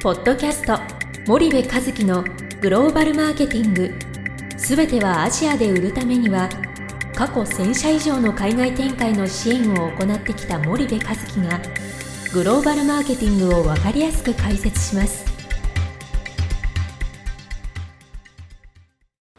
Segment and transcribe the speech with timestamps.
[0.00, 0.78] ポッドキャスト
[1.26, 2.22] 森部和樹の
[2.60, 3.92] グローバルマーケティング。
[4.56, 6.48] すべてはアジアで売るためには
[7.16, 11.60] 過去1000社以上の海外展開の支援を行ってきた森部和樹が
[12.32, 15.24] グローバルマーケティングを分かりやすく解説します。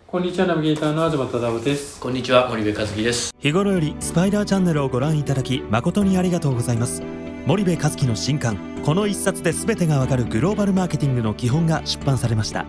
[0.08, 2.02] こんにちはナビゲーターの東忠夫です。
[2.02, 3.34] こんにちは森部和樹です。
[3.40, 7.02] 日頃よりスパイダーチャンネルをご覧いただき誠にありがとうございます。
[7.46, 8.58] 森部和樹の新刊
[8.90, 12.66] この一冊で全てがわかるグローバルマーケティングの基本が出版されました。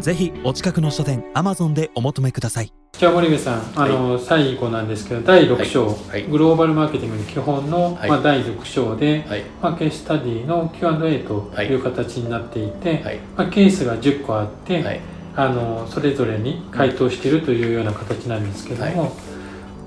[0.00, 2.74] ぜひお近くの書店アマゾンでお求めください。
[2.92, 5.96] じゃあ森部さんあの、最後なんですけど第6章、はい。
[6.10, 6.22] はい。
[6.24, 8.10] グローバルマーケティングの基本の、はい。
[8.10, 9.44] まあ、第6章で、はい。
[9.62, 11.74] まあ、ケーススタディの Q&A とい。
[11.74, 13.18] う形になっていて、はい。
[13.34, 15.00] まあ、ケースが10個あって、はい。
[15.34, 19.08] あのそれぞれに回答しているというような形なんですけども、は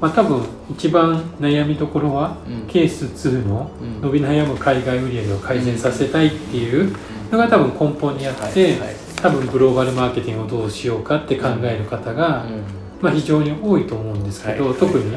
[0.06, 2.68] まあ、多分一番悩みどころは、うん。
[2.68, 4.02] ケース2のうん。
[4.02, 6.96] 伸び悩む海外売上を改善させたいっていう
[7.32, 8.78] のが多分根本にあって、
[9.16, 12.64] 多分グローバルマーケティングをどうしようかって考える方が、うん。
[13.02, 15.12] まあ、非常に多いと思うんですけど、はい特に、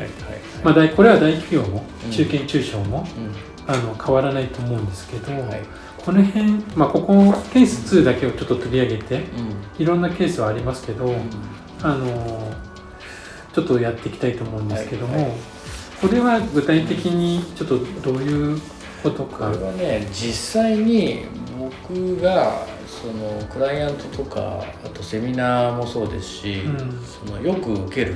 [0.64, 2.10] まあ、大これは大企業もうん。
[2.10, 3.70] 中堅中小も、うん。
[3.70, 5.60] あの変わらないと思うんですけど、はい。
[6.02, 7.14] この辺、まあ、ここ
[7.52, 9.82] ケース2だけをちょっと取り上げてうん。
[9.82, 11.20] いろんなケースはありますけど、うん。
[11.82, 12.54] あの
[13.58, 15.32] ちょっとやっていきたいと思うんですけども、はいはい。
[16.00, 18.60] これは具体的にちょっとどういう
[19.02, 19.50] ことこか。
[19.50, 21.24] れはね実際に
[21.58, 27.04] 僕がそのクライアントとかあとセミナーもそうですし、うん。
[27.04, 28.14] そのよく受ける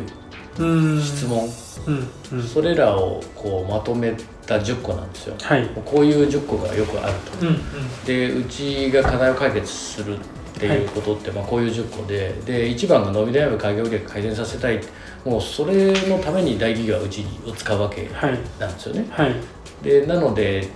[0.61, 1.03] うん。
[1.03, 1.49] 質問、
[1.89, 2.39] うん。
[2.39, 2.43] うん。
[2.45, 4.15] それらをこうまとめ
[4.47, 5.35] た10個なんですよ。
[5.43, 5.69] はい。
[5.85, 7.47] こういう10個がよくあると。
[7.47, 7.61] うんうん。
[8.07, 10.19] でうちが課題を解決するっ
[10.55, 14.81] ていうことって、まあ、こういう10個でで1番が伸び悩む開業売上改善させたい
[15.25, 18.39] もうそれのために大企業はうちを使うわけはい。
[18.59, 19.07] なんですよね。
[19.11, 19.35] はい。
[19.83, 20.69] でなので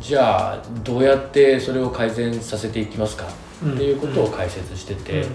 [0.00, 3.26] じゃあどうやってそれを改善させていきますか
[3.62, 3.74] うん。
[3.74, 5.34] っていうことを解説してて、うん。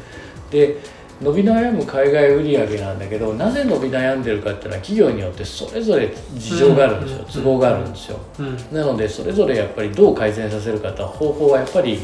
[0.51, 7.25] で伸び悩む海外売上なんだけどなぜ伸び悩んでるかっていうのは企業によってそれぞれ事情があるんですよ、うん。
[7.25, 8.55] 都合があるんですよ、うん。
[8.71, 11.99] なのでそれぞれやっぱりどう改善させるかと方法はやっぱり、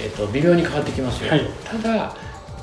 [0.00, 1.46] えー、と微妙に変わってきますよ、はい。
[1.64, 2.16] ただ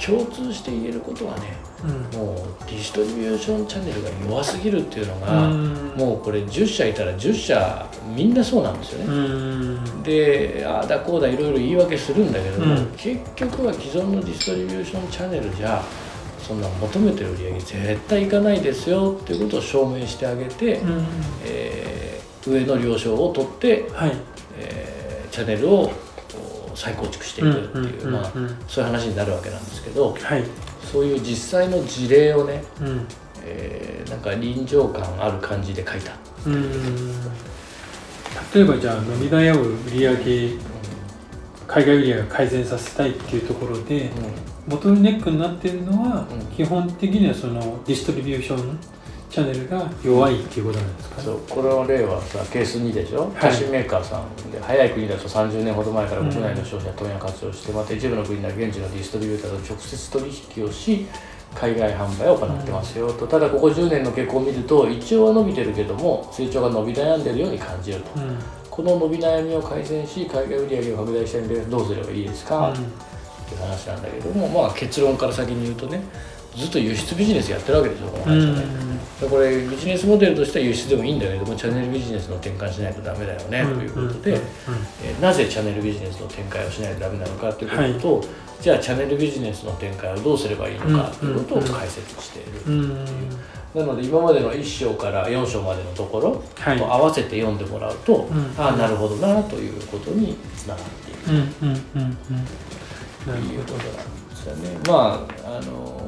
[0.03, 2.19] 共通して言えることはねうん。
[2.19, 5.93] もうディストリビューションチャンネルが弱すぎるっていうのが、うん。
[5.97, 9.11] もうこれ10社いたら10社みんなそうなんですよね、う
[9.99, 10.03] ん。
[10.03, 12.85] でああだこうだいろいろ言い訳するんだけども、うん。
[12.97, 15.83] 結局は既存のディストリビューションチャンネルじゃ
[16.39, 21.05] そんな求めてる売り上げ絶対いかないですよっていうことを証明してあげて、うん。
[21.45, 24.13] えー上の了承を取って、はい。
[24.57, 25.91] えーチャンネルを
[26.75, 28.31] 再構築していくっていう、まあ、
[28.67, 30.43] そういう話になるわけなんですけどはい
[30.91, 33.07] そういう実際の事例をね、うん。
[33.43, 36.11] えーなんか臨場感ある感じで書いた。
[36.45, 37.21] うん。
[38.53, 40.17] 例えばじゃあ伸び悩む売上
[41.65, 44.11] 海外売上を改善させたいっていうところで
[44.67, 46.45] ボトルネックになっているのは、うん。
[46.47, 48.77] 基本的にはそのディストリビューション
[49.31, 53.31] チャンネルが弱いっていうことなんですか、そうこれの例はさケース2でしょ、はい。
[53.31, 60.25] 菓子メーカーさんで早い国だと30年ほど前から国内の商社問屋活用して、また一部の国では現地のディストリビューターと直接取
[60.57, 61.07] 引をし
[61.55, 68.37] 海外販売を行ってますよと、ただここ10年の傾向を見ると一応は伸びてるけども成長が伸び悩んでるように感じると、うん。
[68.69, 76.03] この伸び悩みを改善し海外売上を拡大したいんでどうすればいいですか、っていう話なんだけどもまあ結論から先に言うとね
[76.55, 78.81] ずっと輸出ビジネスやってるわけですよこの会社ね。
[79.21, 84.33] でこれビジネスモデルとしては輸出でもいいんだけどもチャンネルビジネスの転換しないとダメだよね、ということで、
[85.03, 88.27] えーなぜチャンネルビジネスの展開をしないとダメなのかということと、
[88.61, 93.05] じゃあチャンネルビジネスの展開をどうすればいいのかということを解説している、うんうん
[93.73, 96.77] なので今までの1章から4章までのところはい。
[96.77, 98.53] と合わせて読んでもらうと、ん。
[98.57, 101.21] ああなるほどなということにつながっていく。
[101.23, 101.37] とい
[103.57, 104.77] うことなんですよね。
[104.89, 106.00] まああの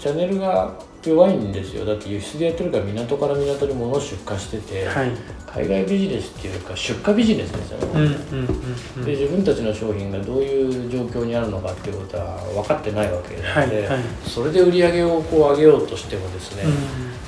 [0.00, 0.72] チャンネルが
[1.04, 1.84] 弱いんですよ。
[1.84, 5.10] だって輸出でやってるから港から港に物を出荷してて、はい。
[5.46, 8.46] 海外ビジネスっていうか出荷ビジネスですよね、うんうん
[8.98, 14.00] うんで自分たちの商品がどういう状況にあるのかっていうことは分かってないわけなので、はいはい。
[14.24, 16.70] それで売り上げをこう上げようとしてもですね、うん。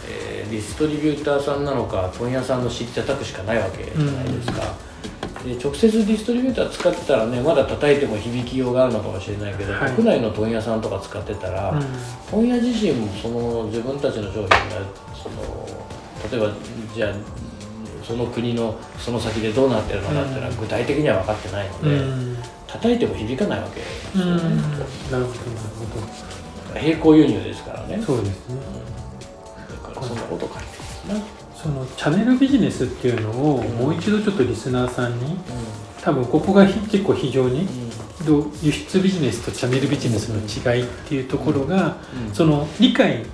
[0.09, 4.75] えーディストリビューターさんなのか問屋さんの尻叩くしかないわけじゃないですか、
[5.45, 9.93] で直接ディストリビューター使ってたらねまだ叩いても響きようがあるのかもしれないけど、はい。
[9.93, 11.83] 国内の問屋さんとか使ってたら、うん。
[12.31, 14.49] 問屋自身もその自分たちの商品が
[15.15, 15.67] その
[16.31, 16.55] 例えば
[16.95, 17.15] じゃあ
[18.05, 22.37] その国のその先でどうなってるのかっていうのは具体的には分かってないのうで、ん。
[22.67, 24.29] 叩いても響かないわけですうん。
[24.29, 24.61] よね、なるほ
[25.11, 27.97] どなるほ並行輸入ですからね。
[27.99, 28.57] どそうですね。
[29.69, 31.23] だからそんなこと書いてますね、
[31.63, 35.39] そのチャンネルビジネスっていうのをもう一度ちょっとリスナーさんに
[36.01, 37.69] 多分ここが結構非常に
[38.63, 41.97] 輸出ビジネスとチャンネルビジネスの違いっていうところが、
[42.33, 43.25] その理解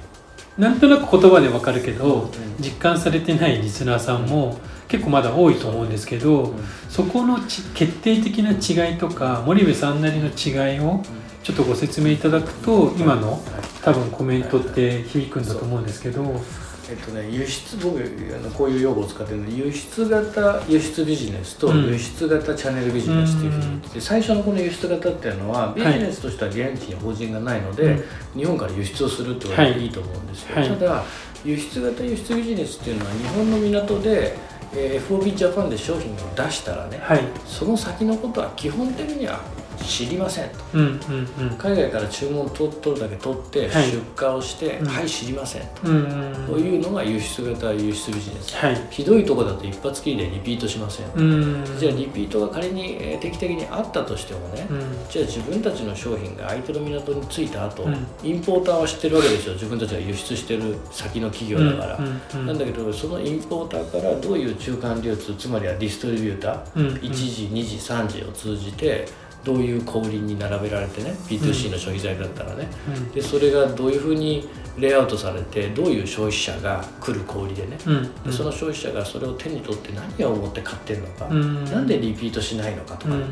[0.59, 2.31] なんとなく言葉でわかるけど、
[2.61, 4.59] 実感されてないリスナーさんも
[4.89, 6.55] 結構まだ多いと思うんですけど、
[6.91, 11.03] そこの決定的な違いとか森部さんなりの違いを
[11.43, 13.43] ちょっとご説明いただくと今の
[13.83, 16.43] 多分コメントって響くんだと思うんですけど。
[16.91, 27.99] えっとね、輸出僕あのこういう用語を使ってるので輸出型輸出ビジネスと輸出型チャンネルビジネスっていうふうに言ってて、最初のこの輸出型っていうのはビジネスとしては現地に法人がないので、
[28.35, 31.05] 日本から輸出をするってことでいいと思うんですよ、はい、ただ
[31.45, 34.37] 輸出型輸出ビジネスっていうのは日本の港で
[34.75, 39.41] えー、FOB ジャパンで商品を出したらね、はい、その先のことは基本的には
[39.85, 51.65] 知りませんと、うんうんうん、海外から注文を取るだけ取って、出荷をしてはい、知りませんと、うんうん、いうのが輸出型輸出ビジネス、はい、ひどいとこだと一発きりでリピートしません、うん。
[51.79, 54.81] じゃあリピートが仮に、え定期的にあったとしてもね、うん、
[55.11, 59.55] じゃあ自分たちの商品が相手の港に着いた後、うん、インポーターは知ってるわけですよ。
[59.55, 69.07] 自分たちが輸出してる先の企業だから、なんだけどそのインポーターからどういう中間流通つまりはディストリビューター、1時2時3時を通じて
[69.49, 74.47] どういう小売りに並べられてね B2C の消費財だったらね、うん、でそれがどういうふうに
[74.79, 83.25] レイアウトされてどういう消費者が来る小売りでね、うん、でその消費者がそれを手に取って何を思って買ってるのか、うん、なんでリピートしないのかとか、ね、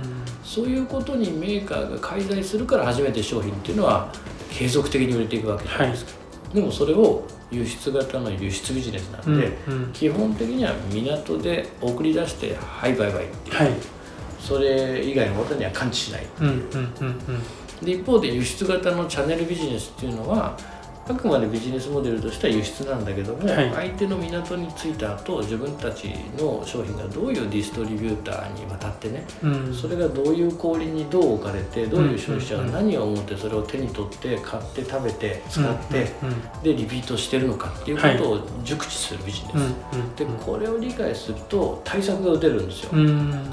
[0.42, 4.10] そういうことにメーカーが介在するから初めて商品っていうのは
[4.50, 6.12] 継続的に売れていくわけじゃないですか。
[6.12, 9.82] はい、でもそれを輸出型の輸出ビジネスなんで、うん。
[9.84, 13.72] うん、基本的には港で送り出して「はいバイバイ」っていう、はい、
[14.46, 16.44] それ以外のことには感知しない、う。
[16.44, 17.06] んうんうん
[17.80, 20.56] うん、で一方で輸出型のチャンネルビジネスっていうのは
[21.08, 36.10] あくまでビジネスモデルとしては輸出なんだけども、はい、相手の港に着いた後自分たちの商品がどういうディストリビューターに渡ってね、うん、それがどういう氷にどう置かれてどういう消費者が何を思ってそれを手に取って買って食べて使って、
[36.62, 39.62] でリピートしてるのかっていうことを熟知するビジネス、は
[40.14, 42.90] い、でこれを理解すると対策が打てるんですよ、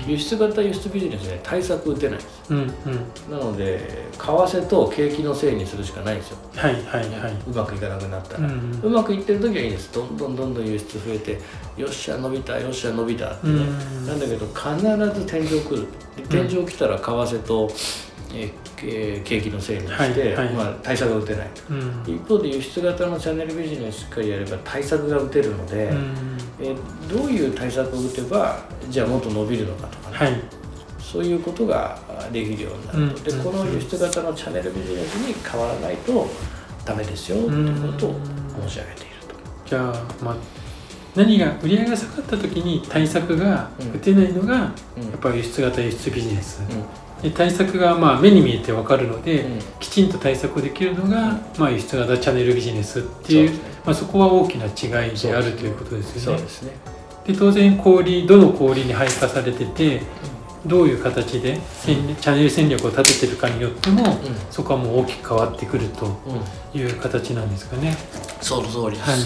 [0.07, 2.57] 輸出型輸出ビジネスで対策打てないです、うん。
[2.57, 6.38] うん、なので為替と景気のせいにするしかないんですよ。
[6.56, 6.73] はい。
[6.73, 7.09] はい。
[7.09, 9.94] はいうまくいかなくなったら、うん、うまくいってる時はいいです。
[9.94, 11.40] どんどんどんどん輸出増えて
[11.78, 15.88] よっしゃ伸びたよっしゃ伸びたってね、うん、なんだけど必ず天井来る。
[16.30, 17.69] 天井来たら為替と、
[18.34, 28.60] えー、景気のせいにして、はいはい、まあ、対策が打てない、うん、一方で輸出型のチャンネルビジネスしっかりやれば対策が打てるので、うん、えー、どういう対策を打てば
[28.90, 30.42] じゃあもっと伸びるのかとかね、はい、
[31.00, 31.98] そういうことが
[32.31, 36.28] できるようになると、でこの輸出型のチャンネルビジネスに変わらないと
[36.85, 38.15] ダメですよということを
[38.68, 39.35] 申し上げていると。
[39.69, 40.35] じゃあ、まあ、
[41.15, 44.71] 何が売り上げが下がった時に対策が打てないのが、や
[45.15, 46.62] っぱり輸出型輸出ビジネス、
[47.21, 49.45] で対策がまあ目に見えて分かるので、
[49.80, 56.44] きちんと対策できるのが、まあ、輸出型チャンネルビジネスっていうそ、ね、まあ、そこは大きな違いであるということですよね。
[57.25, 60.01] で当然小売どの小売に配下されてて、
[60.65, 64.18] どういう形で戦チャンネル戦略を立ててるかによっても、うん、
[64.50, 66.18] そこはもう大きく変わってくると
[66.74, 67.95] いう形なんですかね。
[68.42, 69.19] その通りです、はい。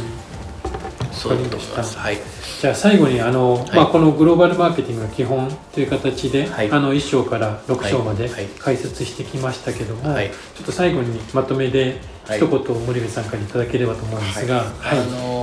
[1.11, 1.97] そういうと思います。
[1.97, 2.17] はい。
[2.59, 15.36] じゃあ最後にあの、はい、まあこのグローバルマーケティングの基本という形で、はい、あの1章から6章まで解説してきましたけども、はい、ちょっと最後にまとめで一言森部さんからいただければと思うんですが、はい、あのー、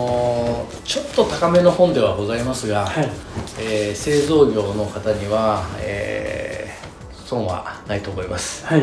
[0.85, 3.11] ちょっと高めの本ではございますが、はい、
[3.59, 8.67] えー、製造業の方には、えー、損はないと思います。
[8.67, 8.83] はい。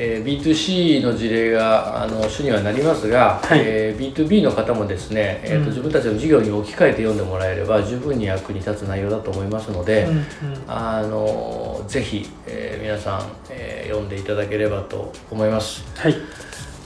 [0.00, 10.24] えー、B2C の事例があの主にはなりますが、はい、えー、B2B の方もですね、えーと、うん、自分たちの事業に置き換えて読んでもらえれば十分に役に立つ内容だと思いますので、うんうん、
[10.68, 15.84] あのぜひ、えー、皆さん、えー、読んでいただければと思います。
[15.96, 16.14] はい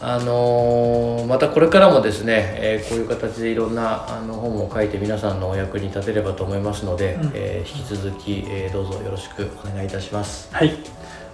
[0.05, 10.53] あのまたこれからもですね、えー、こういう形でいろんなあの本を書いて皆さんのお役に立てればと思いますので、うん、えー、引き続き、えー、どうぞよろしくお願いいたします。
[10.53, 10.75] はい。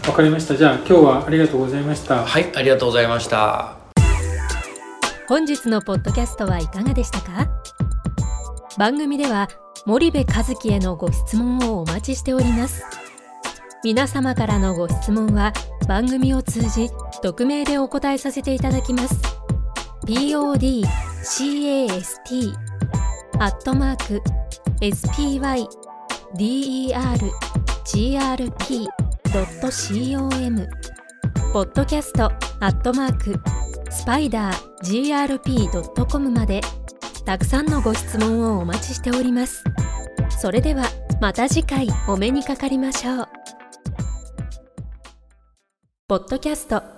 [0.07, 0.55] わかりました。
[0.55, 2.25] じゃあ今日はありがとうございました。
[2.27, 3.75] はいありがとうございました。
[5.27, 7.49] 本日のポッドキャストはいかがでしたか？
[8.77, 9.49] 番組では
[9.87, 12.85] 森部和樹へのご質問をお待ちしております。
[13.83, 15.55] 皆様からのご質問は
[15.87, 16.91] 番組を通じ
[17.23, 19.21] 匿名でお答えさせていただきます
[20.07, 20.87] podcast
[23.41, 24.23] アットマーク
[24.81, 25.69] spydergrp
[29.31, 30.69] .com
[31.53, 32.29] ポッドキャストア
[32.69, 33.35] ットマーク
[33.91, 36.61] スパイダー grp.com まで
[37.25, 39.65] たくさんのご質問をお待ちしております。
[40.39, 40.85] それでは
[41.21, 43.29] また次回お目にかかりましょう
[46.07, 46.98] ポッドキャスト